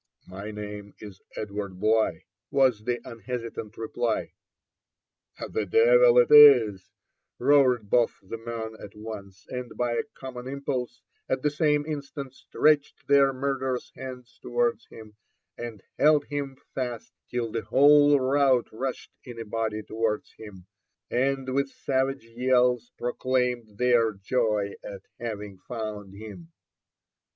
My 0.27 0.49
name 0.49 0.95
is 0.97 1.21
Edward 1.37 1.79
Bligh," 1.79 2.21
was 2.49 2.85
the 2.85 2.99
unhesitating 3.07 3.71
reply. 3.77 4.33
The 5.37 5.67
devil 5.67 6.17
it 6.17 6.31
is 6.31 6.89
1" 7.37 7.47
roared 7.49 7.87
both 7.91 8.17
the 8.23 8.39
men 8.39 8.75
at 8.83 8.95
once, 8.95 9.45
and, 9.49 9.77
by 9.77 9.91
a 9.91 10.01
com 10.15 10.33
mon 10.33 10.47
impulse, 10.47 11.03
at 11.29 11.43
the 11.43 11.51
same 11.51 11.85
instant 11.85 12.33
stretched 12.33 13.05
their 13.07 13.31
murderous 13.31 13.91
hands 13.95 14.39
to 14.41 14.49
wards 14.49 14.87
him 14.89 15.17
and 15.55 15.83
held 15.99 16.25
him 16.25 16.57
fast 16.73 17.13
till 17.29 17.51
the 17.51 17.61
whole 17.61 18.19
rout 18.19 18.69
rushed 18.71 19.11
in 19.23 19.39
a 19.39 19.45
body 19.45 19.83
to 19.83 19.93
wards 19.93 20.31
him, 20.35 20.65
and 21.11 21.53
with 21.53 21.69
savage 21.69 22.25
yells 22.25 22.91
proclaimed 22.97 23.77
their 23.77 24.13
joy 24.13 24.73
at 24.83 25.01
having 25.19 25.59
found 25.59 26.15
him. 26.15 26.51